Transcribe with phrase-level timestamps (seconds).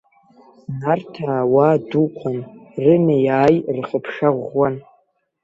[0.79, 2.37] Нарҭаа уаа-дуқәан,
[2.83, 4.75] рынеи-ааи, рхыԥша ӷәӷәан.